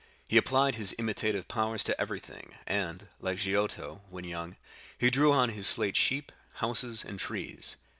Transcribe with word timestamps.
He 0.27 0.35
applied 0.35 0.73
his 0.73 0.95
imitative 0.97 1.47
powers 1.47 1.83
to 1.83 2.01
everything, 2.01 2.55
and, 2.65 3.07
like 3.19 3.37
Giotto, 3.37 4.01
when 4.09 4.23
young, 4.25 4.55
he 4.97 5.11
drew 5.11 5.31
on 5.31 5.49
his 5.49 5.67
slate 5.67 5.95
sheep, 5.95 6.31
houses, 6.53 7.03
and 7.05 7.19
trees. 7.19 7.75